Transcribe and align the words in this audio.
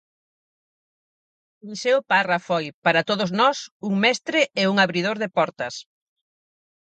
Eliseo 1.63 1.99
Parra 2.11 2.37
foi, 2.47 2.65
para 2.85 3.05
todos 3.09 3.29
nós, 3.39 3.57
un 3.87 3.93
mestre 4.03 4.39
e 4.61 4.63
un 4.71 4.75
abridor 4.85 5.17
de 5.19 5.29
portas. 5.37 5.75